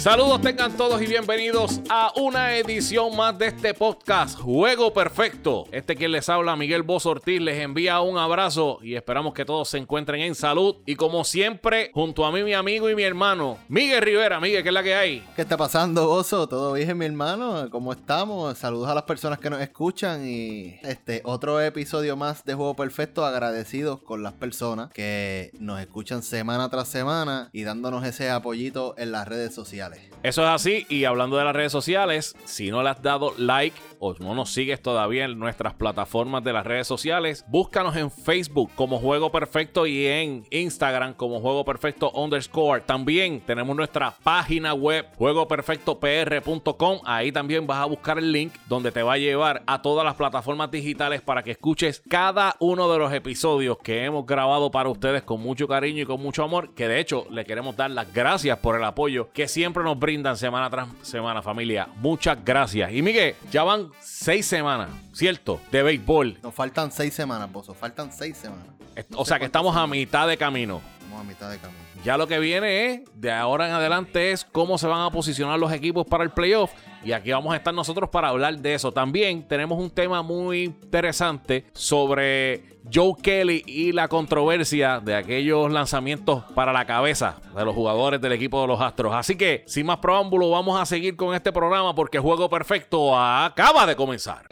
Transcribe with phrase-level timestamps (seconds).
[0.00, 5.66] Saludos tengan todos y bienvenidos a una edición más de este podcast Juego Perfecto.
[5.72, 9.68] Este quien les habla, Miguel Boz Ortiz, les envía un abrazo y esperamos que todos
[9.68, 10.76] se encuentren en salud.
[10.86, 14.40] Y como siempre, junto a mí, mi amigo y mi hermano, Miguel Rivera.
[14.40, 15.22] Miguel, ¿qué es la que hay?
[15.36, 16.48] ¿Qué está pasando, Oso?
[16.48, 17.68] ¿Todo bien, mi hermano?
[17.70, 18.56] ¿Cómo estamos?
[18.56, 23.26] Saludos a las personas que nos escuchan y este otro episodio más de Juego Perfecto.
[23.26, 29.12] Agradecidos con las personas que nos escuchan semana tras semana y dándonos ese apoyito en
[29.12, 29.89] las redes sociales.
[30.22, 30.86] Eso es así.
[30.88, 34.50] Y hablando de las redes sociales, si no le has dado like o no nos
[34.50, 39.86] sigues todavía en nuestras plataformas de las redes sociales, búscanos en Facebook como Juego Perfecto
[39.86, 42.80] y en Instagram como Juego Perfecto underscore.
[42.80, 47.00] También tenemos nuestra página web juegoperfectopr.com.
[47.04, 50.14] Ahí también vas a buscar el link donde te va a llevar a todas las
[50.14, 55.22] plataformas digitales para que escuches cada uno de los episodios que hemos grabado para ustedes
[55.22, 56.72] con mucho cariño y con mucho amor.
[56.74, 60.38] Que de hecho le queremos dar las gracias por el apoyo que siempre nos brindan
[60.38, 61.88] semana tras semana, familia.
[61.96, 62.92] Muchas gracias.
[62.92, 65.60] Y Miguel, ya van seis semanas, ¿cierto?
[65.70, 66.38] De béisbol.
[66.42, 67.74] Nos faltan seis semanas, Pozo.
[67.74, 68.66] Faltan seis semanas.
[69.14, 70.80] O sea que estamos a mitad de camino.
[71.18, 71.80] A mitad de camino.
[72.04, 75.58] Ya lo que viene es, de ahora en adelante, es cómo se van a posicionar
[75.58, 76.70] los equipos para el playoff.
[77.04, 78.92] Y aquí vamos a estar nosotros para hablar de eso.
[78.92, 86.44] También tenemos un tema muy interesante sobre Joe Kelly y la controversia de aquellos lanzamientos
[86.54, 89.14] para la cabeza de los jugadores del equipo de los Astros.
[89.14, 93.86] Así que, sin más preámbulo, vamos a seguir con este programa porque Juego Perfecto acaba
[93.86, 94.46] de comenzar.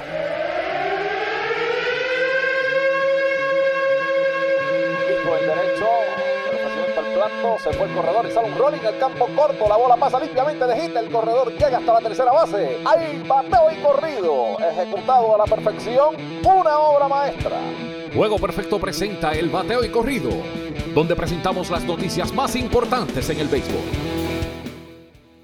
[7.59, 10.67] Se fue el corredor y sale un rolling al campo corto, la bola pasa limpiamente
[10.67, 15.39] de hit, el corredor llega hasta la tercera base, hay bateo y corrido, ejecutado a
[15.39, 17.57] la perfección, una obra maestra.
[18.15, 20.31] Juego Perfecto presenta el bateo y corrido,
[20.95, 23.83] donde presentamos las noticias más importantes en el béisbol.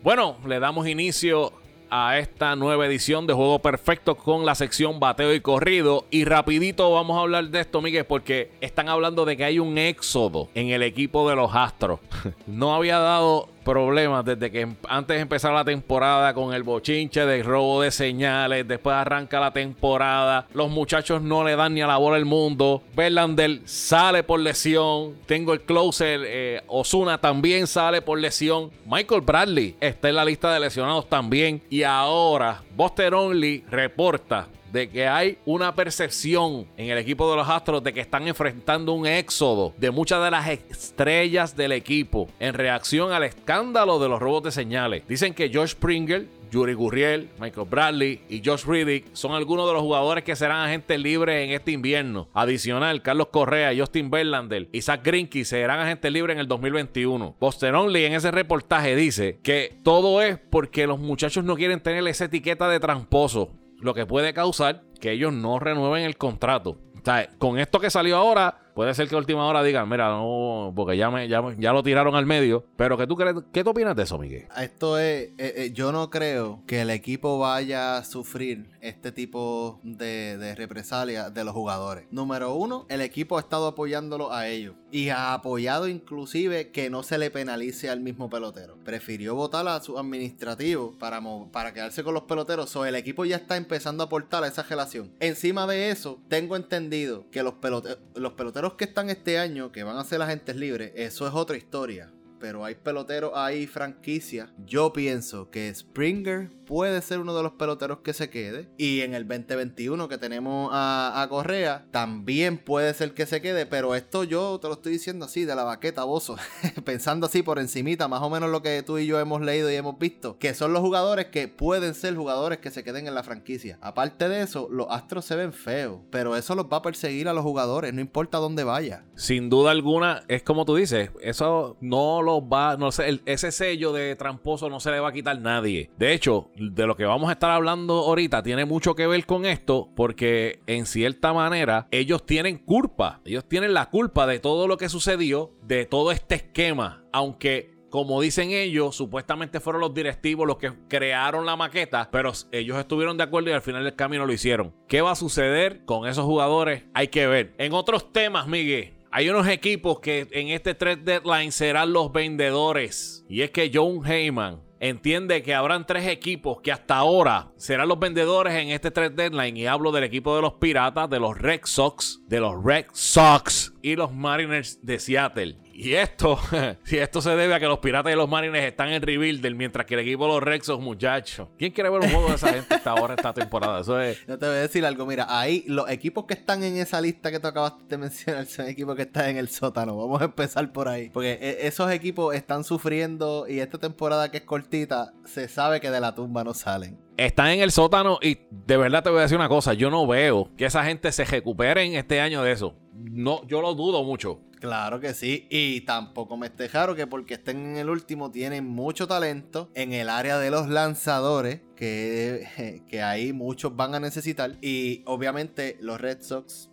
[0.03, 1.53] Bueno, le damos inicio
[1.91, 6.05] a esta nueva edición de Juego Perfecto con la sección bateo y corrido.
[6.11, 9.79] Y rapidito vamos a hablar de esto, Miguel, porque están hablando de que hay un
[9.79, 12.01] éxodo en el equipo de los Astros.
[12.47, 17.27] no había dado problemas desde que em, antes de empezar la temporada con el bochinche
[17.27, 18.69] de robo de señales.
[18.69, 20.47] Después arranca la temporada.
[20.53, 22.83] Los muchachos no le dan ni a la bola el mundo.
[22.95, 25.15] Verlander sale por lesión.
[25.27, 26.21] Tengo el closer.
[26.25, 28.71] Eh, Osuna también sale por lesión.
[28.87, 31.63] Michael Bradley está en la lista de lesionados también.
[31.71, 37.49] Y ahora Buster Only reporta de que hay una percepción en el equipo de los
[37.49, 42.55] Astros de que están enfrentando un éxodo de muchas de las estrellas del equipo en
[42.55, 45.05] reacción al escándalo de los robos de señales.
[45.07, 49.83] Dicen que Josh Springer, Yuri Gurriel, Michael Bradley y Josh Riddick son algunos de los
[49.83, 52.27] jugadores que serán agentes libres en este invierno.
[52.35, 57.37] Adicional, Carlos Correa, Justin Verlander y Zach Greinke serán agentes libres en el 2021.
[57.39, 62.05] Boston Only en ese reportaje dice que todo es porque los muchachos no quieren tener
[62.09, 63.53] esa etiqueta de tramposo
[63.85, 66.79] lo que puede causar que ellos no renueven el contrato.
[66.95, 70.09] O sea, con esto que salió ahora, Puede ser que a última hora digan, mira,
[70.09, 72.67] no, porque ya, me, ya, ya, lo tiraron al medio.
[72.77, 73.37] Pero ¿qué tú crees?
[73.53, 74.49] ¿Qué tú opinas de eso, Miguel?
[74.57, 79.79] Esto es, eh, eh, yo no creo que el equipo vaya a sufrir este tipo
[79.85, 82.07] de, de represalia de los jugadores.
[82.11, 84.75] Número uno, el equipo ha estado apoyándolo a ellos.
[84.95, 88.77] Y ha apoyado inclusive que no se le penalice al mismo pelotero.
[88.85, 92.77] Prefirió votar a su administrativo para, para quedarse con los peloteros.
[92.77, 95.11] O el equipo ya está empezando a aportar a esa relación.
[95.19, 99.83] Encima de eso, tengo entendido que los, peloteros, los peloteros que están este año, que
[99.83, 102.13] van a ser agentes libres, eso es otra historia.
[102.39, 104.51] Pero hay peloteros, hay franquicias.
[104.65, 108.69] Yo pienso que Springer puede ser uno de los peloteros que se quede.
[108.79, 113.67] Y en el 2021 que tenemos a, Correa, también puede ser que se quede.
[113.67, 116.37] Pero esto yo te lo estoy diciendo así, de la baqueta, bozo.
[116.85, 119.75] Pensando así por encimita, más o menos lo que tú y yo hemos leído y
[119.75, 120.39] hemos visto.
[120.39, 123.79] Que son los jugadores que pueden ser jugadores que se queden en la franquicia.
[123.81, 126.01] Aparte de eso, los Astros se ven feos.
[126.11, 129.05] Pero eso los va a perseguir a los jugadores, no importa dónde vaya.
[129.15, 133.93] Sin duda alguna, es como tú dices, eso no los va, no sé, ese sello
[133.93, 135.91] de tramposo no se le va a quitar nadie.
[135.99, 139.45] De hecho, de lo que vamos a estar hablando ahorita tiene mucho que ver con
[139.45, 144.77] esto porque en cierta manera ellos tienen culpa, ellos tienen la culpa de todo lo
[144.77, 150.57] que sucedió, de todo este esquema, aunque como dicen ellos, supuestamente fueron los directivos los
[150.57, 154.33] que crearon la maqueta, pero ellos estuvieron de acuerdo y al final del camino lo
[154.33, 154.75] hicieron.
[154.89, 156.83] ¿Qué va a suceder con esos jugadores?
[156.93, 157.55] Hay que ver.
[157.57, 163.25] En otros temas, Miguel, hay unos equipos que en este trade deadline serán los vendedores.
[163.29, 167.99] Y es que John Heyman entiende que habrán tres equipos que hasta ahora serán los
[167.99, 169.57] vendedores en este trade deadline.
[169.57, 173.73] Y hablo del equipo de los Piratas, de los Red Sox, de los Red Sox
[173.81, 175.64] y los Mariners de Seattle.
[175.77, 176.39] Y esto,
[176.85, 179.85] si esto se debe a que los Piratas y los Marines están en rebuild mientras
[179.87, 181.49] que el equipo de los Rexos, muchachos.
[181.59, 183.81] ¿Quién quiere ver un juego de esa gente esta hora, esta temporada?
[183.81, 184.25] Eso es.
[184.27, 187.33] Yo te voy a decir algo, mira, ahí los equipos que están en esa lista
[187.33, 189.97] que tú acabas de mencionar son equipos que están en el sótano.
[189.97, 191.11] Vamos a empezar por ahí.
[191.11, 195.91] Porque e, esos equipos están sufriendo y esta temporada que es cortita, se sabe que
[195.91, 199.23] de la tumba no salen están en el sótano y de verdad te voy a
[199.23, 202.75] decir una cosa, yo no veo que esa gente se recuperen este año de eso.
[203.11, 204.41] No, yo lo dudo mucho.
[204.61, 209.07] Claro que sí, y tampoco me raro que porque estén en el último tienen mucho
[209.07, 214.57] talento en el área de los lanzadores, que, que ahí muchos van a necesitar.
[214.63, 216.71] Y obviamente los Red Sox,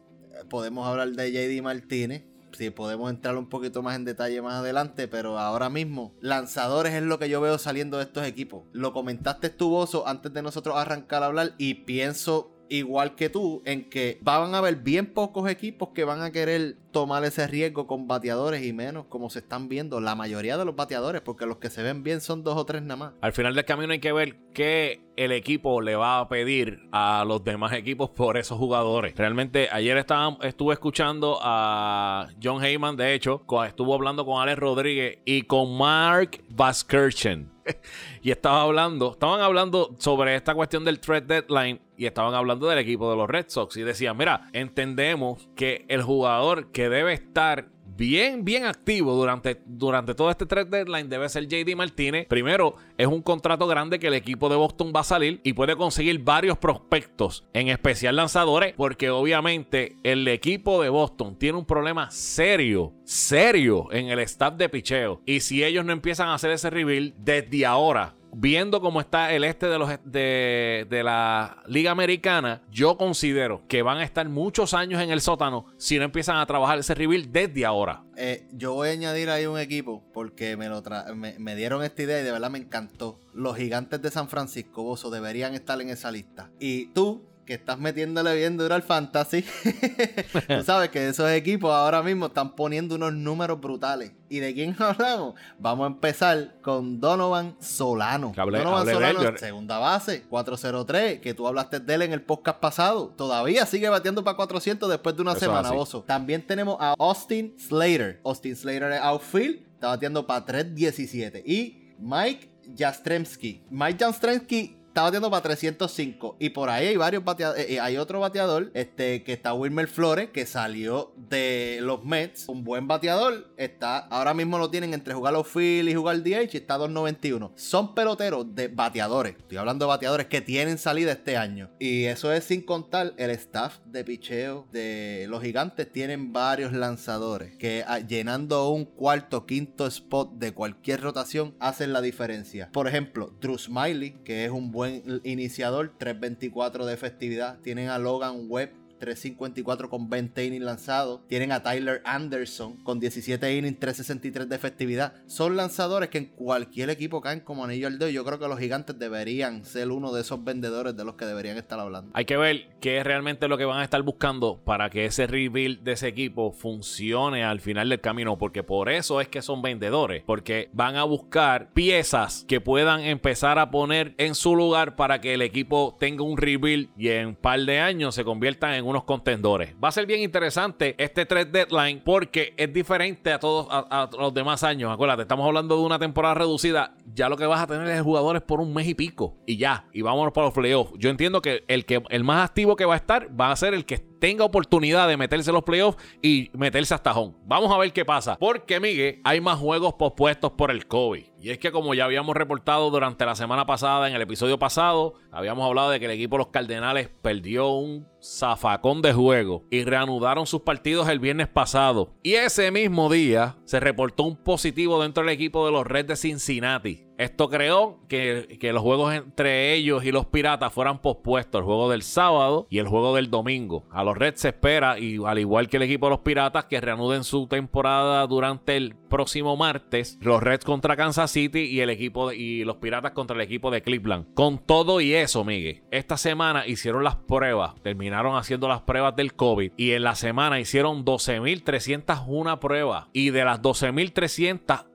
[0.50, 2.24] podemos hablar de JD Martínez,
[2.54, 7.04] si podemos entrar un poquito más en detalle más adelante, pero ahora mismo, lanzadores es
[7.04, 8.64] lo que yo veo saliendo de estos equipos.
[8.72, 13.62] Lo comentaste tú, Bozo, antes de nosotros arrancar a hablar, y pienso igual que tú,
[13.66, 17.86] en que van a haber bien pocos equipos que van a querer tomar ese riesgo
[17.86, 21.58] con bateadores y menos como se están viendo la mayoría de los bateadores, porque los
[21.58, 23.14] que se ven bien son dos o tres nada más.
[23.22, 27.26] Al final del camino hay que ver qué el equipo le va a pedir a
[27.28, 29.16] los demás equipos por esos jugadores.
[29.16, 35.20] Realmente ayer estaba, estuve escuchando a John Heyman, de hecho, estuvo hablando con Alex Rodríguez
[35.26, 37.52] y con Mark Vaskirchen
[38.24, 42.80] y estaba hablando, estaban hablando sobre esta cuestión del trade deadline y estaban hablando del
[42.80, 47.70] equipo de los Red Sox y decían, mira, entendemos que el jugador que debe estar
[47.96, 52.26] bien, bien activo durante, durante todo este trade deadline debe ser JD Martínez.
[52.28, 55.76] Primero, es un contrato grande que el equipo de Boston va a salir y puede
[55.76, 62.10] conseguir varios prospectos, en especial lanzadores, porque obviamente el equipo de Boston tiene un problema
[62.10, 65.22] serio, serio en el staff de picheo.
[65.28, 69.44] Y si ellos no empiezan a hacer ese reveal desde ahora, viendo cómo está el
[69.44, 74.74] este de, los, de, de, la Liga Americana, yo considero que van a estar muchos
[74.74, 78.04] años en el sótano si no empiezan a trabajar ese reveal desde ahora.
[78.18, 80.84] Eh, yo voy a añadir ahí un equipo porque me, lo
[81.16, 83.20] me, dieron esta idea y de verdad me encantó.
[83.34, 86.52] Los gigantes de San Francisco, Bozo, deberían estar en esa lista.
[86.60, 89.44] Y tú, que estás metiéndole bien duro al fantasy,
[90.48, 94.12] tú sabes que esos equipos ahora mismo están poniendo unos números brutales.
[94.30, 95.36] ¿Y de quién hablamos?
[95.60, 98.32] Vamos a empezar con Donovan Solano.
[98.36, 103.14] Donovan Solano, segunda base, 403, que tú hablaste de él en el podcast pasado.
[103.18, 105.72] Todavía sigue batiendo para 400 después de una semana.
[106.06, 108.22] También tenemos a Austin Slater.
[108.24, 111.44] Austin Slater es outfield, está batiendo para 317.
[111.46, 113.64] Y Mike Jastremski.
[113.70, 116.36] Mike Jastremski está bateando para 305.
[116.38, 117.64] Y por ahí hay varios bateadores.
[117.64, 122.50] Eh, eh, hay otro bateador, este, que está Wilmer Flores, que salió de los Mets.
[122.50, 123.54] Un buen bateador.
[123.56, 127.54] Está, ahora mismo lo tienen entre jugar los Phil y jugar DH y está 291.
[127.56, 129.38] Son peloteros de bateadores.
[129.38, 131.70] Estoy hablando de bateadores que tienen salida este año.
[131.80, 135.90] Y eso es sin contar el staff de picheo de los gigantes.
[135.90, 142.02] Tienen varios lanzadores que ah, llenando un cuarto, quinto spot de cualquier rotación hacen la
[142.02, 142.70] diferencia.
[142.74, 147.60] Por ejemplo, Drew Smiley, que es un buen buen iniciador, 3.24 de efectividad.
[147.60, 151.22] Tienen a Logan Webb 354 con 20 innings lanzados.
[151.28, 155.14] Tienen a Tyler Anderson con 17 innings, 363 de efectividad.
[155.26, 158.10] Son lanzadores que en cualquier equipo caen como anillo al dedo.
[158.10, 161.58] Yo creo que los gigantes deberían ser uno de esos vendedores de los que deberían
[161.58, 162.12] estar hablando.
[162.14, 165.28] Hay que ver qué es realmente lo que van a estar buscando para que ese
[165.28, 168.38] rebuild de ese equipo funcione al final del camino.
[168.38, 170.24] Porque por eso es que son vendedores.
[170.26, 175.34] Porque van a buscar piezas que puedan empezar a poner en su lugar para que
[175.34, 179.04] el equipo tenga un rebuild y en un par de años se conviertan en unos
[179.04, 179.74] contendores.
[179.84, 184.34] Va a ser bien interesante este trade deadline porque es diferente a todos a, los
[184.34, 184.92] demás años.
[184.92, 186.96] Acuérdate, estamos hablando de una temporada reducida.
[187.14, 189.88] Ya lo que vas a tener es jugadores por un mes y pico y ya.
[189.94, 190.94] Y vámonos para los playoffs.
[190.98, 193.74] Yo entiendo que el que el más activo que va a estar va a ser
[193.74, 197.34] el que tenga oportunidad de meterse en los playoffs y meterse hasta home.
[197.44, 198.38] Vamos a ver qué pasa.
[198.38, 201.26] Porque, Miguel, hay más juegos pospuestos por el COVID.
[201.42, 205.16] Y es que como ya habíamos reportado durante la semana pasada, en el episodio pasado,
[205.32, 209.84] habíamos hablado de que el equipo de los Cardenales perdió un zafacón de juego y
[209.86, 212.14] reanudaron sus partidos el viernes pasado.
[212.22, 216.16] Y ese mismo día se reportó un positivo dentro del equipo de los Reds de
[216.16, 217.08] Cincinnati.
[217.22, 222.02] Esto creó que, los juegos entre ellos y los Piratas fueran pospuestos, el juego del
[222.02, 223.84] sábado y el juego del domingo.
[223.92, 226.82] A los Reds se espera, y al igual que el equipo de los Piratas, que
[226.82, 230.18] reanuden su temporada durante el próximo martes.
[230.20, 233.84] Los Reds contra Kansas City y el equipo y los Piratas contra el equipo de
[233.84, 234.34] Cleveland.
[234.34, 239.36] Con todo y eso, Miguel, esta semana hicieron las pruebas, terminaron haciendo las pruebas del
[239.36, 243.62] COVID y en la semana hicieron 12.301 pruebas y de las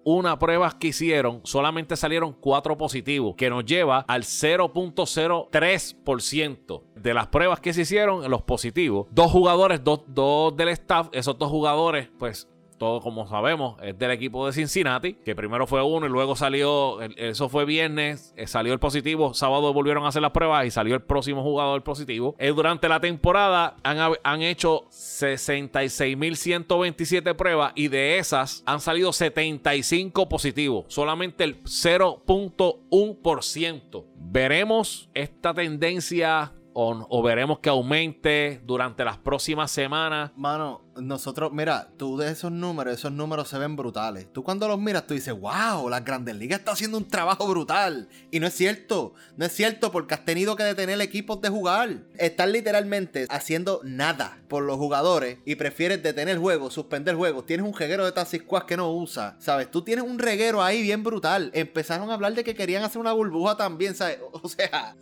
[0.06, 7.26] 12.301 pruebas que hicieron, solamente salieron cuatro positivos, que nos lleva al 0.03% de las
[7.26, 9.08] pruebas que se hicieron, los positivos.
[9.10, 12.48] Dos jugadores, dos, dos del staff, esos dos jugadores, pues
[12.78, 17.00] todo como sabemos, es del equipo de Cincinnati, que primero fue uno y luego salió,
[17.00, 20.94] eso fue viernes, eh, salió el positivo, sábado volvieron a hacer las pruebas y salió
[20.94, 22.36] el próximo jugador positivo.
[22.38, 30.28] Eh, durante la temporada han, han hecho 66.127 pruebas y de esas han salido 75
[30.28, 34.04] positivos, solamente el 0.1%.
[34.16, 40.30] Veremos esta tendencia o, veremos que aumente durante las próximas semanas.
[40.36, 44.30] Mano, nosotros, mira, tú de esos números, esos números se ven brutales.
[44.30, 48.08] Tú cuando los miras, tú dices, wow, la Grandes Ligas está haciendo un trabajo brutal.
[48.30, 52.02] Y no es cierto, no es cierto porque has tenido que detener equipos de jugar.
[52.18, 57.46] Estás literalmente haciendo nada por los jugadores y prefieres detener juegos, suspender juegos.
[57.46, 59.70] Tienes un reguero de Taxi que no usa, ¿sabes?
[59.70, 61.50] Tú tienes un reguero ahí bien brutal.
[61.54, 64.18] Empezaron a hablar de que querían hacer una burbuja también, ¿sabes?
[64.46, 64.94] O sea,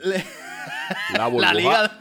[1.16, 1.96] la burbuja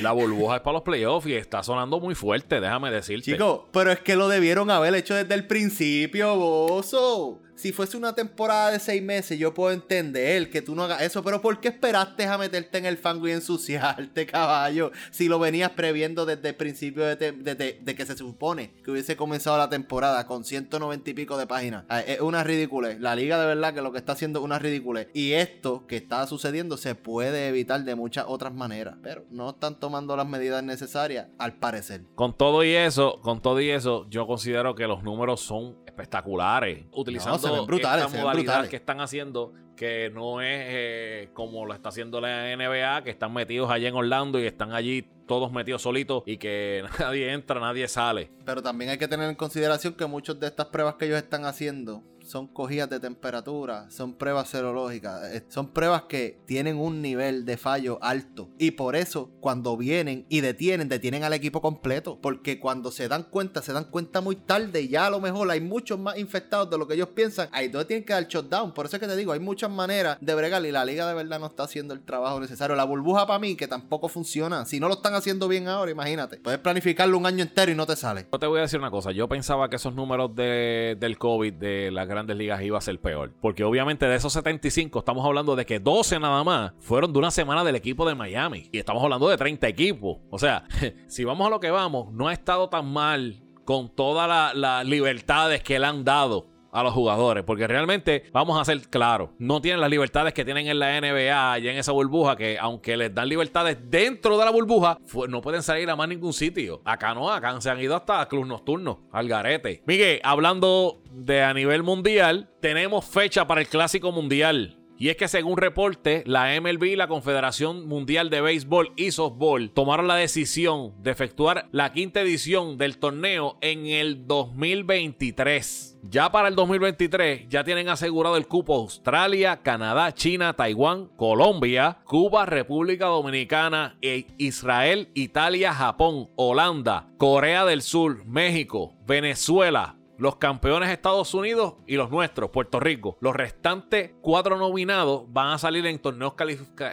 [0.00, 3.32] la burbuja es para los playoffs y está sonando muy fuerte, déjame decirte.
[3.32, 8.12] Chico, pero es que lo debieron haber hecho desde el principio, bozo si fuese una
[8.12, 11.68] temporada de seis meses, yo puedo entender que tú no hagas eso, pero ¿por qué
[11.68, 14.90] esperaste a meterte en el fango y ensuciarte, caballo?
[15.12, 19.68] Si lo venías previendo desde el principio de, que se supone que hubiese comenzado la
[19.68, 21.84] temporada con 190 y pico de páginas.
[21.88, 22.96] Ah, es una ridícula.
[22.98, 25.06] La liga de verdad que lo que está haciendo es una ridícula.
[25.14, 29.78] Y esto que está sucediendo se puede evitar de muchas otras maneras, pero no están
[29.78, 32.02] tomando las medidas necesarias, al parecer.
[32.16, 36.86] Con todo y eso, con todo y eso, yo considero que los números son espectaculares.
[36.92, 42.20] Utilizando brutales, esta modalidad que están haciendo, que no es eh, como lo está haciendo
[42.20, 46.38] la NBA, que están metidos allá en Orlando y están allí todos metidos solitos y
[46.38, 48.30] que nadie entra, nadie sale.
[48.44, 51.44] Pero también hay que tener en consideración que muchas de estas pruebas que ellos están
[51.44, 57.44] haciendo son cogidas de temperatura, son pruebas serológicas, eh, son pruebas que tienen un nivel
[57.44, 58.48] de fallo alto.
[58.58, 62.18] Y por eso, cuando vienen y detienen, detienen al equipo completo.
[62.22, 65.50] Porque cuando se dan cuenta, se dan cuenta muy tarde y ya a lo mejor
[65.50, 67.50] hay muchos más infectados de lo que ellos piensan.
[67.52, 68.72] Ahí donde tienen que dar shutdown.
[68.72, 71.12] Por eso es que te digo, hay muchas maneras de bregar y la liga de
[71.12, 72.74] verdad no está haciendo el trabajo necesario.
[72.76, 74.64] La burbuja para mí, que tampoco funciona.
[74.64, 76.38] Si no lo están haciendo bien ahora, imagínate.
[76.38, 78.26] Puedes planificarlo un año entero y no te sale.
[78.32, 79.12] Yo te voy a decir una cosa.
[79.12, 83.00] Yo pensaba que esos números de, del COVID, de la grandes ligas iba a ser
[83.00, 83.32] peor.
[83.40, 87.30] Porque obviamente de esos 75 estamos hablando de que 12 nada más fueron de una
[87.30, 88.68] semana del equipo de Miami.
[88.72, 90.18] Y estamos hablando de 30 equipos.
[90.30, 90.64] O sea,
[91.08, 95.62] si vamos a lo que vamos, no ha estado tan mal con todas las libertades
[95.62, 97.44] que le han dado a los jugadores.
[97.44, 101.58] Porque realmente, vamos a ser claros, no tienen las libertades que tienen en la NBA
[101.60, 104.98] y en esa burbuja, que aunque les dan libertades dentro de la burbuja,
[105.28, 106.80] no pueden salir a más ningún sitio.
[106.84, 109.82] Acá no, acá se han ido hasta club nocturno, al garete.
[109.86, 114.81] Miguel, hablando de a nivel mundial, tenemos fecha para el Clásico Mundial.
[115.02, 120.06] Y es que según reporte, la MLB la Confederación Mundial de Béisbol y Softball tomaron
[120.06, 125.98] la decisión de efectuar la quinta edición del torneo en el 2023.
[126.04, 132.46] Ya para el 2023 ya tienen asegurado el cupo Australia, Canadá, China, Taiwán, Colombia, Cuba,
[132.46, 141.34] República Dominicana, e Israel, Italia, Japón, Holanda, Corea del Sur, México, Venezuela, los campeones Estados
[141.34, 143.18] Unidos y los nuestros, Puerto Rico.
[143.20, 146.34] Los restantes cuatro nominados van a salir en torneos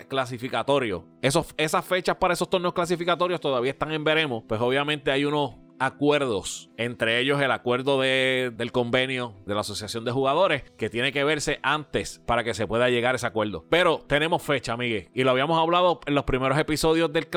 [0.08, 1.04] clasificatorios.
[1.22, 4.44] esas fechas para esos torneos clasificatorios todavía están en veremos.
[4.48, 10.12] Pues obviamente hay unos acuerdos, entre ellos el acuerdo del convenio de la Asociación de
[10.12, 13.66] Jugadores, que tiene que verse antes para que se pueda llegar a ese acuerdo.
[13.70, 17.28] Pero tenemos fecha, Miguel, y lo habíamos hablado en los primeros episodios del,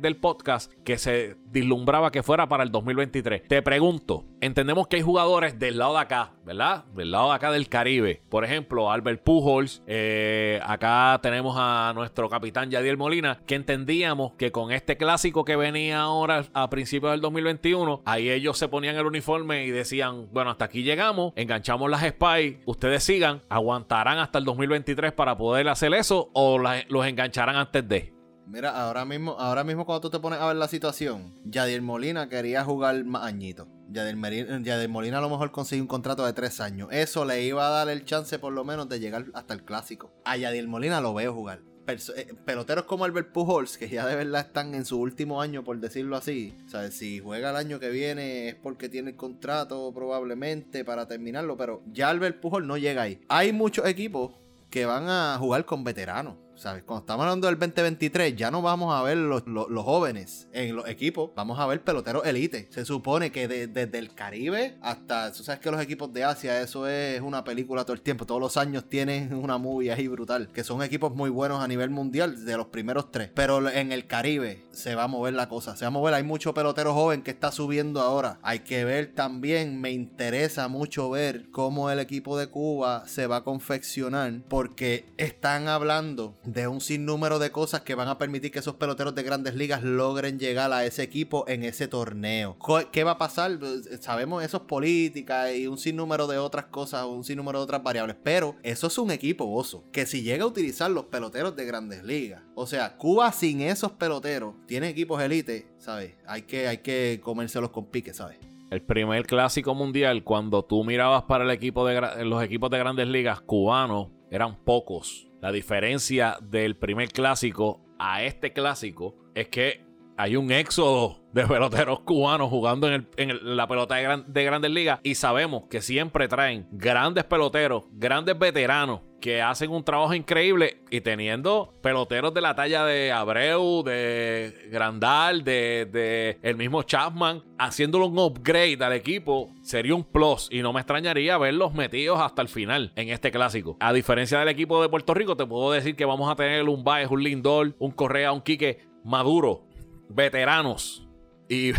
[0.00, 3.46] del podcast, que se dislumbraba que fuera para el 2023.
[3.46, 6.84] Te pregunto, entendemos que hay jugadores del lado de acá, ¿verdad?
[6.94, 8.22] Del lado de acá del Caribe.
[8.28, 14.50] Por ejemplo, Albert Pujols, eh, acá tenemos a nuestro capitán Yadiel Molina, que entendíamos que
[14.50, 18.96] con este clásico que venía ahora a principios del 2023, 2021, ahí ellos se ponían
[18.96, 24.38] el uniforme y decían, bueno, hasta aquí llegamos, enganchamos las Spy, ustedes sigan, aguantarán hasta
[24.38, 28.14] el 2023 para poder hacer eso o los engancharán antes de.
[28.46, 32.28] Mira, ahora mismo, ahora mismo cuando tú te pones a ver la situación, Yadier Molina
[32.28, 33.68] quería jugar más añitos.
[33.88, 36.88] Yadier, Molina a lo mejor consiguió un contrato de tres años.
[36.90, 40.12] Eso le iba a dar el chance por lo menos de llegar hasta el clásico.
[40.24, 41.60] A Yadier Molina lo veo jugar.
[41.88, 45.78] Eh, peloteros como Albert Pujols, que ya de verdad están en su último año, por
[45.80, 46.54] decirlo así.
[46.66, 51.08] O sea, si juega el año que viene es porque tiene el contrato probablemente para
[51.08, 53.20] terminarlo, pero ya Albert Pujols no llega ahí.
[53.28, 54.32] Hay muchos equipos
[54.70, 56.36] que van a jugar con veteranos.
[56.62, 56.84] ¿Sabes?
[56.84, 59.42] Cuando estamos hablando del 2023, ya no vamos a ver los,
[59.82, 62.68] jóvenes en los equipos, vamos a ver peloteros elite.
[62.70, 66.86] Se supone que desde el Caribe hasta, tú sabes que los equipos de Asia, eso
[66.86, 68.26] es una película todo el tiempo.
[68.26, 71.90] Todos los años tienen una movie ahí brutal, que son equipos muy buenos a nivel
[71.90, 73.30] mundial de los primeros tres.
[73.34, 76.14] Pero en el Caribe se va a mover la cosa, se va a mover.
[76.14, 78.38] Hay mucho pelotero joven que está subiendo ahora.
[78.42, 83.38] Hay que ver también, me interesa mucho ver cómo el equipo de Cuba se va
[83.38, 88.58] a confeccionar, porque están hablando de un sinnúmero de cosas que van a permitir que
[88.58, 92.56] esos peloteros de grandes ligas logren llegar a ese equipo en ese torneo.
[92.92, 93.58] ¿Qué va a pasar?
[93.58, 97.82] Pues, sabemos eso es política y un sinnúmero de otras cosas, un sinnúmero de otras
[97.82, 101.64] variables, pero eso es un equipo oso, que si llega a utilizar los peloteros de
[101.64, 106.14] grandes ligas, o sea, Cuba sin esos peloteros tiene equipos elite, ¿sabes?
[106.26, 108.38] Hay que, hay que comérselos con pique, ¿sabes?
[108.70, 113.06] El primer clásico mundial, cuando tú mirabas para el equipo de los equipos de grandes
[113.06, 115.28] ligas cubanos, eran pocos.
[115.40, 119.84] La diferencia del primer clásico a este clásico es que
[120.16, 123.06] hay un éxodo de peloteros cubanos jugando en,
[123.42, 129.00] la pelota de, de, grandes ligas y sabemos que siempre traen grandes peloteros, grandes veteranos
[129.22, 135.44] que hacen un trabajo increíble y teniendo peloteros de la talla de Abreu, de Grandal,
[135.44, 140.80] de, el mismo Chapman, haciéndolo un upgrade al equipo, sería un plus y no me
[140.80, 143.76] extrañaría verlos metidos hasta el final en este clásico.
[143.78, 146.82] A diferencia del equipo de Puerto Rico, te puedo decir que vamos a tener un
[146.82, 149.66] Baez, un Lindor, un Correa, un Quique maduro,
[150.14, 151.08] veteranos
[151.48, 151.72] y,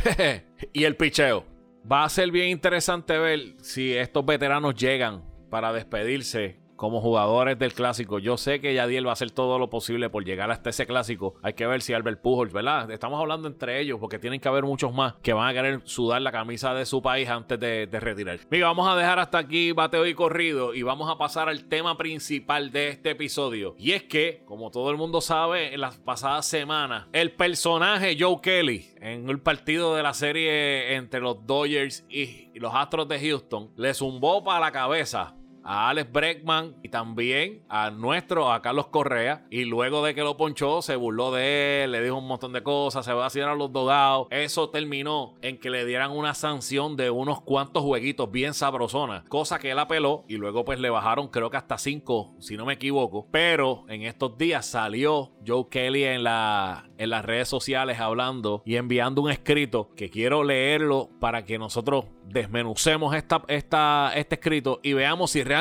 [0.73, 1.45] el picheo.
[1.89, 7.73] Va a ser bien interesante ver si estos veteranos llegan para despedirse como jugadores del
[7.73, 8.19] clásico.
[8.19, 11.35] Yo sé que Yadiel va a hacer todo lo posible por llegar hasta ese clásico.
[11.41, 12.89] Hay que ver si Albert Pujols, ¿verdad?
[12.91, 16.21] Estamos hablando entre ellos porque tienen que haber muchos más que van a querer sudar
[16.21, 18.39] la camisa de su país antes de, retirar.
[18.49, 21.97] Mira, vamos a dejar hasta aquí bateo y corrido y vamos a pasar al tema
[21.97, 23.75] principal de este episodio.
[23.77, 28.41] Y es que, como todo el mundo sabe, en las pasadas semanas, el personaje Joe
[28.41, 33.71] Kelly en el partido de la serie entre los Dodgers y los Astros de Houston
[33.77, 39.45] le zumbó para la cabeza a Alex Breckman y también a nuestro, a Carlos Correa.
[39.49, 42.63] Y luego de que lo ponchó, se burló de él, le dijo un montón de
[42.63, 44.27] cosas, se va a hacer a los dogados.
[44.29, 49.59] Eso terminó en que le dieran una sanción de unos cuantos jueguitos bien sabrosonas, cosa
[49.59, 52.73] que él apeló y luego pues le bajaron creo que hasta cinco, si no me
[52.73, 53.27] equivoco.
[53.31, 58.75] Pero en estos días salió Joe Kelly en, la, en las redes sociales hablando y
[58.75, 64.93] enviando un escrito que quiero leerlo para que nosotros desmenucemos esta, esta, este escrito y
[64.93, 65.52] veamos si realmente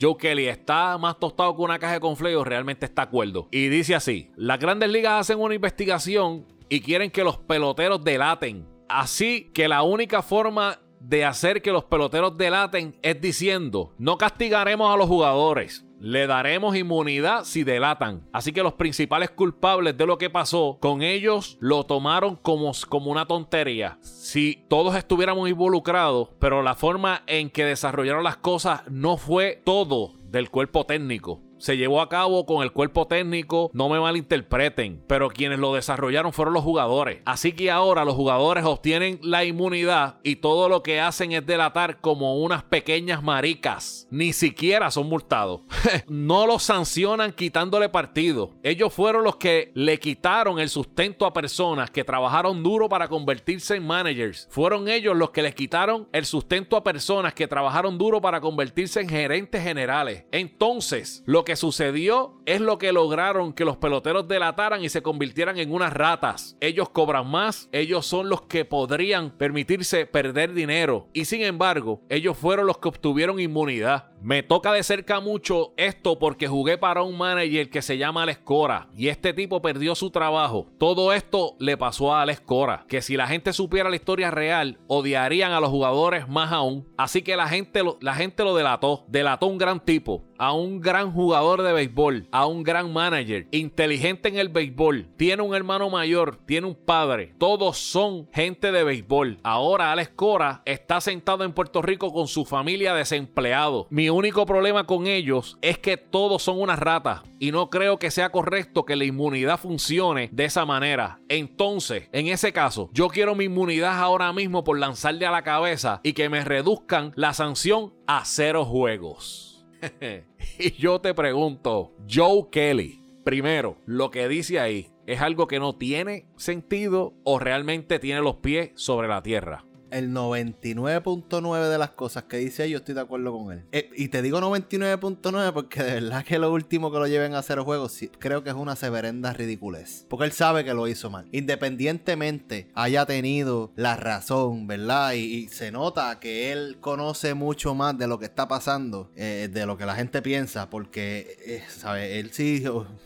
[0.00, 3.48] Joe Kelly está más tostado que una caja de conflejos, realmente está acuerdo.
[3.50, 8.66] Y dice así, las grandes ligas hacen una investigación y quieren que los peloteros delaten.
[8.88, 14.92] Así que la única forma de hacer que los peloteros delaten es diciendo, no castigaremos
[14.92, 15.86] a los jugadores.
[16.00, 18.26] Le daremos inmunidad si delatan.
[18.32, 23.10] Así que los principales culpables de lo que pasó, con ellos lo tomaron como, como
[23.10, 23.98] una tontería.
[24.00, 30.14] Si todos estuviéramos involucrados, pero la forma en que desarrollaron las cosas no fue todo
[30.24, 35.28] del cuerpo técnico se llevó a cabo con el cuerpo técnico, no me malinterpreten, pero
[35.28, 37.20] quienes lo desarrollaron fueron los jugadores.
[37.24, 42.00] Así que ahora los jugadores obtienen la inmunidad y todo lo que hacen es delatar
[42.00, 44.08] como unas pequeñas maricas.
[44.10, 45.60] Ni siquiera son multados.
[46.08, 48.50] no los sancionan quitándole partido.
[48.62, 53.76] Ellos fueron los que le quitaron el sustento a personas que trabajaron duro para convertirse
[53.76, 54.48] en managers.
[54.50, 59.00] Fueron ellos los que les quitaron el sustento a personas que trabajaron duro para convertirse
[59.00, 60.24] en gerentes generales.
[60.32, 65.02] Entonces, lo que que sucedió es lo que lograron que los peloteros delataran y se
[65.02, 66.56] convirtieran en unas ratas.
[66.60, 72.36] Ellos cobran más, ellos son los que podrían permitirse perder dinero y sin embargo, ellos
[72.36, 74.10] fueron los que obtuvieron inmunidad.
[74.22, 78.40] Me toca de cerca mucho esto porque jugué para un manager que se llama Alex
[78.44, 80.66] Cora y este tipo perdió su trabajo.
[80.78, 84.78] Todo esto le pasó a Alex Cora, que si la gente supiera la historia real,
[84.88, 86.86] odiarían a los jugadores más aún.
[86.98, 90.80] Así que la gente lo, la gente lo delató, delató un gran tipo, a un
[90.80, 95.90] gran jugador de béisbol, a un gran manager, inteligente en el béisbol, tiene un hermano
[95.90, 99.38] mayor, tiene un padre, todos son gente de béisbol.
[99.42, 103.86] Ahora Alex Cora está sentado en Puerto Rico con su familia desempleado.
[103.90, 108.10] Mi único problema con ellos es que todos son unas ratas y no creo que
[108.10, 111.20] sea correcto que la inmunidad funcione de esa manera.
[111.28, 116.00] Entonces, en ese caso, yo quiero mi inmunidad ahora mismo por lanzarle a la cabeza
[116.02, 119.49] y que me reduzcan la sanción a cero juegos.
[120.58, 125.76] y yo te pregunto, Joe Kelly, primero, lo que dice ahí, ¿es algo que no
[125.76, 129.64] tiene sentido o realmente tiene los pies sobre la tierra?
[129.90, 133.64] El 99.9 de las cosas que dice yo estoy de acuerdo con él.
[133.72, 137.38] Eh, y te digo 99.9 porque de verdad que lo último que lo lleven a
[137.38, 140.06] hacer juegos sí, creo que es una severenda ridiculez.
[140.08, 141.28] Porque él sabe que lo hizo mal.
[141.32, 145.12] Independientemente haya tenido la razón, ¿verdad?
[145.14, 149.66] Y, se nota que él conoce mucho más de lo que está pasando, eh, de
[149.66, 152.20] lo que la gente piensa, porque, eh, ¿sabe?
[152.20, 152.62] Él sí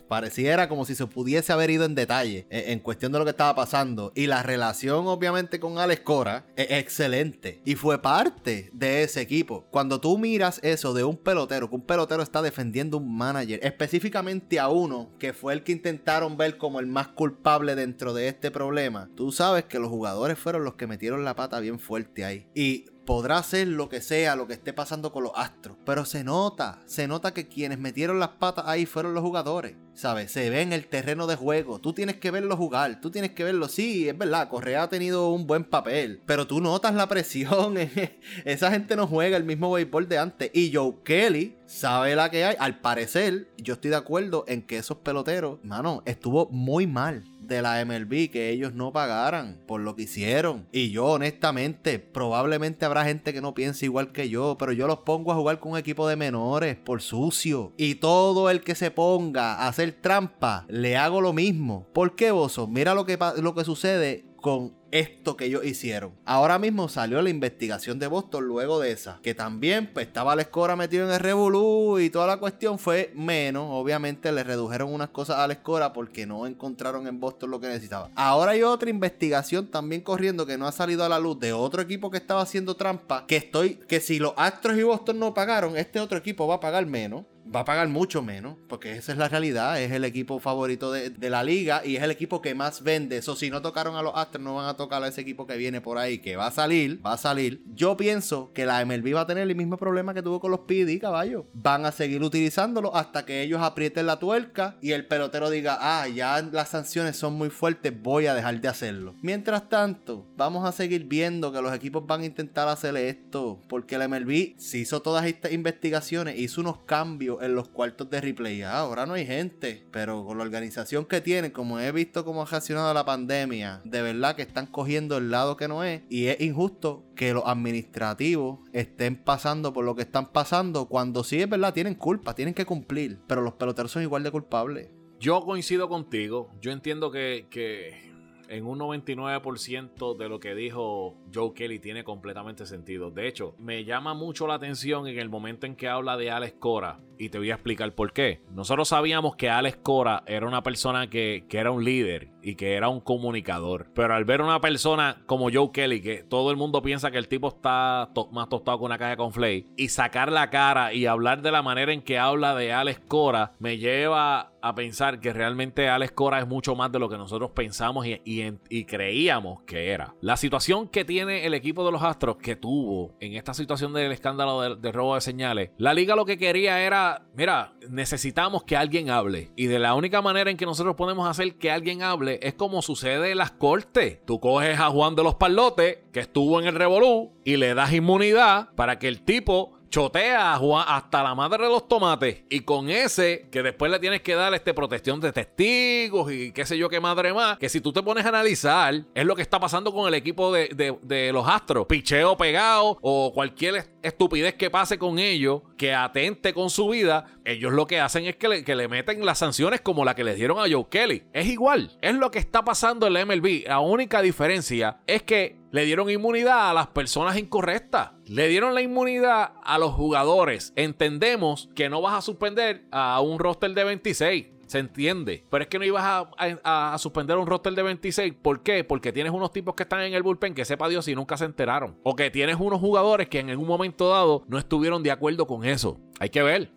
[0.08, 3.54] pareciera como si se pudiese haber ido en detalle en cuestión de lo que estaba
[3.54, 4.12] pasando.
[4.14, 6.44] Y la relación, obviamente, con Alex Cora
[6.78, 7.60] excelente.
[7.64, 9.66] Y fue parte de ese equipo.
[9.70, 14.58] Cuando tú miras eso de un pelotero, que un pelotero está defendiendo un manager, específicamente
[14.58, 18.50] a uno que fue el que intentaron ver como el más culpable dentro de este
[18.50, 22.46] problema, tú sabes que los jugadores fueron los que metieron la pata bien fuerte ahí.
[22.54, 25.76] Y podrá ser lo que sea, lo que esté pasando con los astros.
[25.84, 29.76] Pero se nota, se nota que quienes metieron las patas ahí fueron los jugadores.
[29.94, 30.32] ¿Sabes?
[30.32, 31.78] Se ve en el terreno de juego.
[31.80, 33.00] Tú tienes que verlo jugar.
[33.00, 33.68] Tú tienes que verlo.
[33.68, 34.48] Sí, es verdad.
[34.48, 36.20] Correa ha tenido un buen papel.
[36.26, 37.76] Pero tú notas la presión.
[38.44, 40.50] Esa gente no juega el mismo béisbol de antes.
[40.52, 42.56] Y Joe Kelly sabe la que hay.
[42.58, 47.62] Al parecer, yo estoy de acuerdo en que esos peloteros, mano, estuvo muy mal de
[47.62, 50.66] la MLB que ellos no pagaran por lo que hicieron.
[50.72, 54.98] Y yo honestamente, probablemente habrá gente que no piense igual que yo, pero yo los
[54.98, 57.72] pongo a jugar con un equipo de menores por sucio.
[57.76, 61.86] Y todo el que se ponga a hacer trampa, le hago lo mismo.
[61.92, 62.66] ¿Por qué, Bozo?
[62.66, 66.12] Mira lo que, lo que sucede con esto que ellos hicieron.
[66.26, 70.42] Ahora mismo salió la investigación de Boston luego de esa, que también pues, estaba la
[70.42, 73.66] escora metido en el revolú y toda la cuestión fue menos.
[73.70, 77.68] Obviamente le redujeron unas cosas a la escora porque no encontraron en Boston lo que
[77.68, 78.10] necesitaba.
[78.16, 81.80] Ahora hay otra investigación también corriendo que no ha salido a la luz de otro
[81.80, 85.78] equipo que estaba haciendo trampa, que estoy que si los Astros y Boston no pagaron,
[85.78, 89.18] este otro equipo va a pagar menos va a pagar mucho menos, porque esa es
[89.18, 92.82] la realidad, es el equipo favorito de, la liga y es el equipo que más
[92.82, 93.16] vende.
[93.16, 95.56] Eso si no tocaron a los Astros, no van a tocar a ese equipo que
[95.56, 97.62] viene por ahí, que va a salir, va a salir.
[97.74, 100.60] Yo pienso que la MLB va a tener el mismo problema que tuvo con los
[100.60, 101.46] PD, caballo.
[101.54, 106.08] Van a seguir utilizándolo hasta que ellos aprieten la tuerca y el pelotero diga, ah,
[106.08, 109.14] ya las sanciones son muy fuertes, voy a dejar de hacerlo.
[109.22, 113.98] Mientras tanto, vamos a seguir viendo que los equipos van a intentar hacer esto, porque
[113.98, 118.62] la MLB se hizo todas estas investigaciones, hizo unos cambios en los cuartos de replay.
[118.62, 122.42] Ah, ahora no hay gente, pero con la organización que tienen, como he visto cómo
[122.42, 126.02] ha reaccionado la pandemia, de verdad que están cogiendo el lado que no es.
[126.08, 131.40] Y es injusto que los administrativos estén pasando por lo que están pasando cuando sí
[131.40, 134.88] es verdad, tienen culpa, tienen que cumplir, pero los peloteros son igual de culpables.
[135.20, 138.13] Yo coincido contigo, yo entiendo que, que
[138.54, 143.10] en un 99% de lo que dijo Joe Kelly tiene completamente sentido.
[143.10, 146.56] De hecho, me llama mucho la atención en el momento en que habla de Alex
[146.58, 148.40] Cora y te voy a explicar por qué.
[148.50, 152.88] Nosotros sabíamos que Alex Cora era una persona que, era un líder y que era
[152.88, 157.10] un comunicador, pero al ver una persona como Joe Kelly, que todo el mundo piensa
[157.10, 160.92] que el tipo está más tostado que una caja con flake, y sacar la cara
[160.92, 165.20] y hablar de la manera en que habla de Alex Cora, me lleva a pensar
[165.20, 169.90] que realmente Alex Cora es mucho más de lo que nosotros pensamos y, creíamos que
[169.90, 170.14] era.
[170.22, 174.10] La situación que tiene el equipo de los Astros que tuvo en esta situación del
[174.10, 179.10] escándalo de, robo de señales, la liga lo que quería era, mira, necesitamos que alguien
[179.10, 179.52] hable.
[179.54, 182.80] Y de la única manera en que nosotros podemos hacer que alguien hable es como
[182.80, 184.24] sucede en las cortes.
[184.24, 187.92] Tú coges a Juan de los Palotes, que estuvo en el Revolú, y le das
[187.92, 192.42] inmunidad para que el tipo chotea hasta la madre de los tomates.
[192.50, 196.66] Y con ese, que después le tienes que dar este protección de testigos y qué
[196.66, 199.42] sé yo qué madre más, que si tú te pones a analizar, es lo que
[199.42, 201.86] está pasando con el equipo de, los Astros.
[201.86, 207.72] Picheo pegado o cualquier estupidez que pase con ellos, que atente con su vida, ellos
[207.72, 210.34] lo que hacen es que le, que le meten las sanciones como la que le
[210.34, 211.24] dieron a Joe Kelly.
[211.32, 213.66] Es igual, es lo que está pasando en la MLB.
[213.66, 218.12] La única diferencia es que le dieron inmunidad a las personas incorrectas.
[218.26, 220.72] Le dieron la inmunidad a los jugadores.
[220.76, 224.46] Entendemos que no vas a suspender a un roster de 26.
[224.74, 225.44] Se entiende.
[225.50, 228.34] Pero es que no ibas a, suspender un roster de 26.
[228.42, 228.82] ¿Por qué?
[228.82, 231.44] Porque tienes unos tipos que están en el bullpen que sepa Dios y nunca se
[231.44, 231.96] enteraron.
[232.02, 235.64] O que tienes unos jugadores que en algún momento dado no estuvieron de acuerdo con
[235.64, 236.00] eso.
[236.18, 236.72] Hay que ver.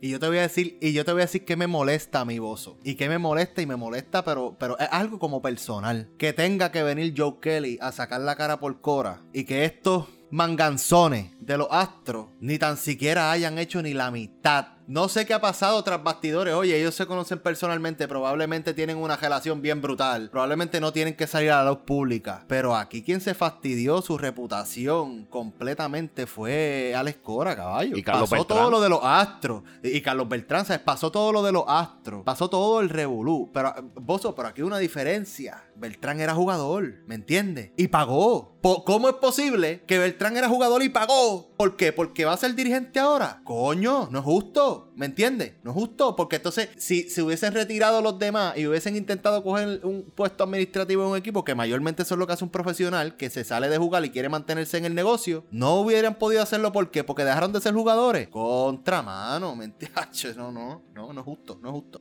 [0.00, 2.24] Y yo te voy a decir, y yo te voy a decir que me molesta
[2.24, 2.78] mi bozo.
[2.82, 6.08] Y que me molesta y me molesta, pero, pero es algo como personal.
[6.16, 9.20] Que tenga que venir Joe Kelly a sacar la cara por Cora.
[9.34, 14.73] Y que estos manganzones de los astros ni tan siquiera hayan hecho ni la mitad.
[14.86, 16.54] No sé qué ha pasado tras bastidores.
[16.54, 18.06] Oye, ellos se conocen personalmente.
[18.06, 20.28] Probablemente tienen una relación bien brutal.
[20.30, 22.44] Probablemente no tienen que salir a la luz pública.
[22.48, 27.96] Pero aquí quien se fastidió su reputación completamente fue Alex Cora, caballo.
[27.96, 28.58] Y Carlos pasó Beltrán.
[28.58, 29.62] todo lo de los astros.
[29.82, 30.82] Y y Carlos Beltrán, ¿sabes?
[30.82, 32.24] Pasó todo lo de los astros.
[32.24, 33.50] Pasó todo el revolú.
[33.54, 35.64] Pero, Bozo, pero aquí hay una diferencia.
[35.76, 37.70] Beltrán era jugador, ¿me entiendes?
[37.76, 38.54] Y pagó.
[38.86, 41.50] ¿Cómo es posible que Beltrán era jugador y pagó?
[41.56, 41.92] ¿Por qué?
[41.92, 43.42] ¿Porque va a ser dirigente ahora?
[43.44, 45.54] Coño, no es justo, ¿me entiendes?
[45.62, 49.80] No es justo, porque entonces si se hubiesen retirado los demás y hubiesen intentado coger
[49.84, 53.16] un puesto administrativo en un equipo, que mayormente eso es lo que hace un profesional,
[53.16, 56.72] que se sale de jugar y quiere mantenerse en el negocio, no hubieran podido hacerlo
[56.72, 57.04] ¿por qué?
[57.04, 58.28] Porque dejaron de ser jugadores.
[58.28, 59.94] Contramano, ¿me entiendes?
[60.36, 62.00] No, no, no, no es justo, no es justo.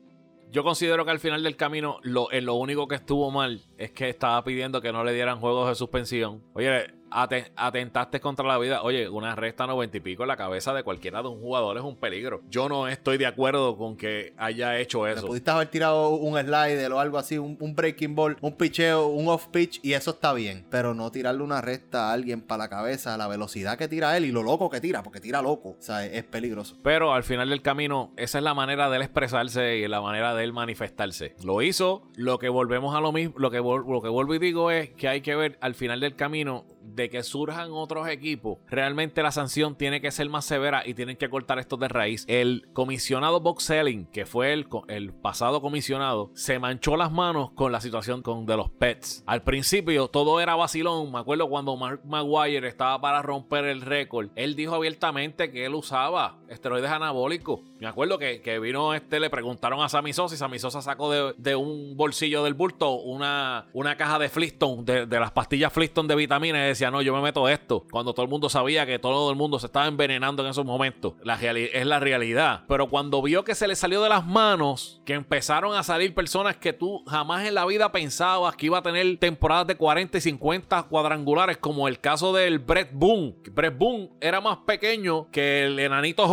[0.52, 3.92] Yo considero que al final del camino, lo, en lo único que estuvo mal es
[3.92, 6.44] que estaba pidiendo que no le dieran juegos de suspensión.
[6.54, 8.82] Oye, ate- atentaste contra la vida.
[8.84, 11.84] Oye, una resta noventa y pico en la cabeza de cualquiera de un jugador es
[11.84, 12.42] un peligro.
[12.50, 15.28] Yo no estoy de acuerdo con que haya hecho eso.
[15.28, 19.28] pudiste haber tirado un slider o algo así, un, un breaking ball, un picheo, un
[19.28, 20.66] off pitch y eso está bien.
[20.70, 24.26] Pero no tirarle una recta a alguien para la cabeza la velocidad que tira él
[24.26, 25.70] y lo loco que tira, porque tira loco.
[25.70, 26.78] O sea, es peligroso.
[26.84, 30.34] Pero al final del camino, esa es la manera de él expresarse y la manera
[30.36, 31.36] de él manifestarse.
[31.44, 34.72] Lo hizo, lo que volvemos a lo mismo, lo que, lo que vuelvo y digo
[34.72, 39.24] es que hay que ver al final del camino de que surjan otros equipos, realmente
[39.24, 42.26] la sanción tiene que ser más severa y tienen que cortar esto de raíz.
[42.28, 47.72] El comisionado Box Selling, que fue el, el pasado comisionado, se manchó las manos con
[47.72, 49.24] la situación con, de los pets.
[49.26, 51.12] Al principio todo era vacilón.
[51.12, 54.30] Me acuerdo cuando Mark Maguire estaba para romper el récord.
[54.36, 57.60] Él dijo abiertamente que él usaba esteroides anabólicos.
[57.80, 61.12] Me acuerdo que, que vino este, le preguntaron a Sammy Sosa y Sammy Sosa sacó
[61.12, 65.72] de, de un bolsillo del bulto una, una caja de Flintstone, de, de las pastillas
[65.72, 67.86] Flintstone de vitaminas y decía, no, yo me meto esto.
[67.92, 71.14] Cuando todo el mundo sabía que todo el mundo se estaba envenenando en esos momentos.
[71.24, 72.64] La es la realidad.
[72.68, 76.56] Pero cuando vio que se le salió de las manos, que empezaron a salir personas
[76.58, 80.22] que tú jamás en la vida pensabas que iba a tener temporadas de 40 y
[80.22, 83.36] 50 cuadrangulares, como el caso del Brett Boone.
[83.52, 86.28] Brett Boone era más pequeño que el enanito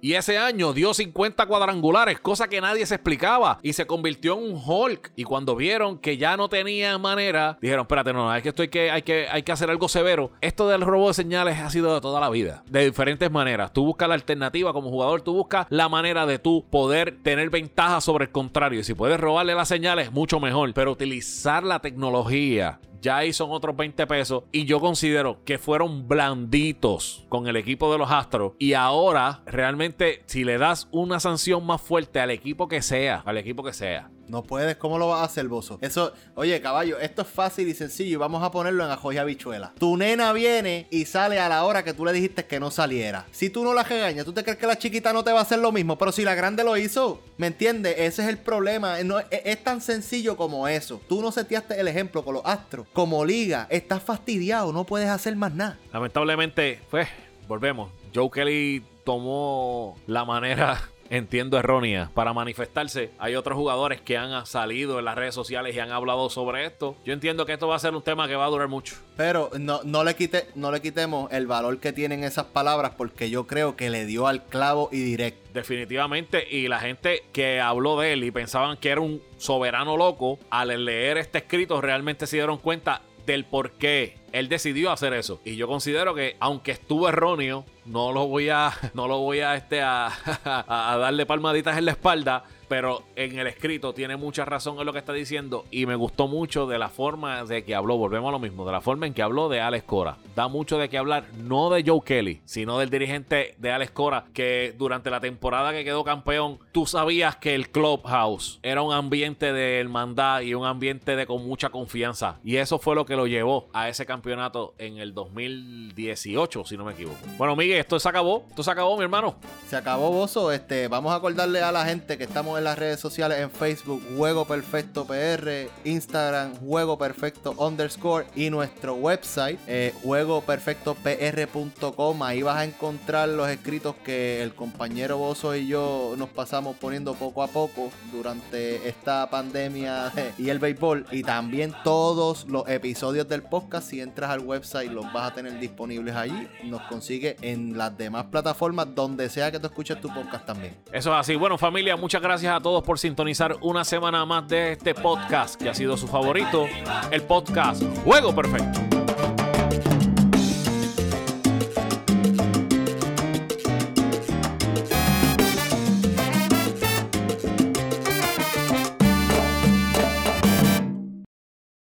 [0.00, 4.52] Y ese año dio 50 cuadrangulares, cosa que nadie se explicaba y se convirtió en
[4.52, 5.12] un Hulk.
[5.16, 8.62] Y cuando vieron que ya no tenía manera, dijeron, espérate, no, no, es que esto
[8.62, 10.30] hay que, hay que, hay que hacer algo severo.
[10.40, 13.72] Esto del robo de señales ha sido de toda la vida, de diferentes maneras.
[13.72, 18.00] Tú buscas la alternativa como jugador, tú buscas la manera de tú poder tener ventaja
[18.00, 18.80] sobre el contrario.
[18.80, 20.72] Y si puedes robarle las señales, mucho mejor.
[20.72, 24.44] Pero utilizar la tecnología ya ahí son otros 20 pesos.
[24.52, 28.52] Y yo considero que fueron blanditos con el equipo de los Astros.
[28.58, 33.38] Y ahora, realmente, si le das una sanción más fuerte al equipo que sea, al
[33.38, 34.10] equipo que sea.
[34.30, 35.78] No puedes, ¿cómo lo vas a hacer, bozo?
[35.80, 39.18] Eso, oye, caballo, esto es fácil y sencillo y vamos a ponerlo en ajo y
[39.18, 39.72] habichuela.
[39.76, 43.26] Tu nena viene y sale a la hora que tú le dijiste que no saliera.
[43.32, 45.42] Si tú no la regañas, ¿tú te crees que la chiquita no te va a
[45.42, 45.98] hacer lo mismo?
[45.98, 47.96] Pero si la grande lo hizo, ¿me entiendes?
[47.98, 49.02] Ese es el problema.
[49.02, 51.00] No, es, es tan sencillo como eso.
[51.08, 52.86] Tú no seteaste el ejemplo con los astros.
[52.92, 55.76] Como liga, estás fastidiado, no puedes hacer más nada.
[55.92, 57.08] Lamentablemente, pues,
[57.48, 57.90] volvemos.
[58.14, 63.10] Joe Kelly tomó la manera, entiendo, errónea para manifestarse.
[63.18, 66.96] Hay otros jugadores que han salido en las redes sociales y han hablado sobre esto.
[67.04, 68.96] Yo entiendo que esto va a ser un tema que va a durar mucho.
[69.16, 73.28] Pero no, no, le quite, no le quitemos el valor que tienen esas palabras porque
[73.28, 75.50] yo creo que le dio al clavo y directo.
[75.52, 76.46] Definitivamente.
[76.48, 80.84] Y la gente que habló de él y pensaban que era un soberano loco, al
[80.84, 85.40] leer este escrito realmente se dieron cuenta del por qué él decidió hacer eso.
[85.44, 89.56] Y yo considero que, aunque estuvo erróneo, no lo voy a, no lo voy a,
[89.56, 90.12] este, a,
[90.44, 92.44] a darle palmaditas en la espalda.
[92.70, 95.64] Pero en el escrito tiene mucha razón en lo que está diciendo.
[95.72, 97.96] Y me gustó mucho de la forma de que habló.
[97.96, 98.64] Volvemos a lo mismo.
[98.64, 100.18] De la forma en que habló de Alex Cora.
[100.36, 101.24] Da mucho de qué hablar.
[101.36, 102.42] No de Joe Kelly.
[102.44, 104.26] Sino del dirigente de Alex Cora.
[104.32, 106.60] Que durante la temporada que quedó campeón.
[106.70, 110.42] Tú sabías que el Clubhouse era un ambiente de hermandad.
[110.42, 112.38] Y un ambiente de con mucha confianza.
[112.44, 116.64] Y eso fue lo que lo llevó a ese campeonato en el 2018.
[116.66, 117.18] Si no me equivoco.
[117.36, 117.69] Bueno Miguel.
[117.78, 118.46] Esto se acabó.
[118.48, 119.36] Esto se acabó mi hermano.
[119.68, 122.98] Se acabó Bozo, este, vamos a acordarle a la gente que estamos en las redes
[122.98, 132.22] sociales en Facebook, Juego Perfecto PR, Instagram, Juego Perfecto underscore y nuestro website, eh, juegoperfectopr.com.
[132.22, 137.14] Ahí vas a encontrar los escritos que el compañero Bozo y yo nos pasamos poniendo
[137.14, 141.06] poco a poco durante esta pandemia y el béisbol.
[141.12, 145.60] Y también todos los episodios del podcast, si entras al website, los vas a tener
[145.60, 146.48] disponibles allí.
[146.64, 147.36] Nos consigue
[147.76, 150.76] las demás plataformas, donde sea que tú escuches tu podcast también.
[150.92, 151.36] Eso es así.
[151.36, 155.68] Bueno, familia, muchas gracias a todos por sintonizar una semana más de este podcast que
[155.68, 156.66] ha sido su favorito,
[157.10, 158.99] el podcast Juego Perfecto.